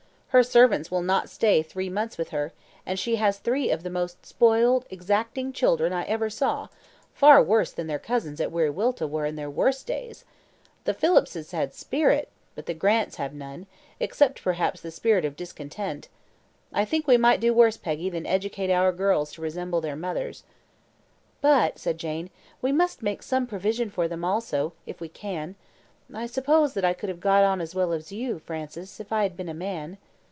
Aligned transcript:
Her 0.33 0.43
servants 0.43 0.89
will 0.89 1.01
not 1.01 1.29
stay 1.29 1.61
three 1.61 1.89
months 1.89 2.17
with 2.17 2.29
her, 2.29 2.53
and 2.85 2.97
she 2.97 3.17
has 3.17 3.37
three 3.37 3.69
of 3.69 3.83
the 3.83 3.89
most 3.89 4.25
spoiled, 4.25 4.85
exacting 4.89 5.51
children 5.51 5.91
I 5.91 6.05
ever 6.05 6.29
saw 6.29 6.69
far 7.13 7.43
worse 7.43 7.73
than 7.73 7.87
their 7.87 7.99
cousins 7.99 8.39
at 8.39 8.49
Wiriwilta 8.49 9.09
were 9.09 9.25
in 9.25 9.35
their 9.35 9.49
worst 9.49 9.87
days. 9.87 10.23
The 10.85 10.93
Phillipses 10.93 11.51
had 11.51 11.73
spirit, 11.73 12.29
but 12.55 12.65
the 12.65 12.73
Grants 12.73 13.17
have 13.17 13.33
none, 13.33 13.67
except 13.99 14.41
perhaps 14.41 14.79
the 14.79 14.89
spirit 14.89 15.25
of 15.25 15.35
discontent. 15.35 16.07
I 16.71 16.85
think 16.85 17.07
we 17.07 17.17
might 17.17 17.41
do 17.41 17.53
worse, 17.53 17.75
Peggy, 17.75 18.09
than 18.09 18.25
educate 18.25 18.71
our 18.71 18.93
girls 18.93 19.33
to 19.33 19.41
resemble 19.41 19.81
their 19.81 19.97
mothers." 19.97 20.43
"But," 21.41 21.77
said 21.77 21.97
Jane, 21.97 22.29
"we 22.61 22.71
must 22.71 23.03
make 23.03 23.21
some 23.21 23.45
provision 23.45 23.89
for 23.89 24.07
them 24.07 24.23
also, 24.23 24.71
if 24.85 25.01
we 25.01 25.09
can. 25.09 25.55
I 26.13 26.25
suppose 26.25 26.73
that 26.75 26.85
I 26.85 26.93
could 26.93 27.09
have 27.09 27.19
got 27.19 27.43
on 27.43 27.59
as 27.59 27.75
well 27.75 27.91
as 27.91 28.13
you, 28.13 28.39
Francis, 28.39 29.01
if 29.01 29.11
I 29.11 29.23
had 29.23 29.35
been 29.35 29.49
a 29.49 29.53
man." 29.53 29.97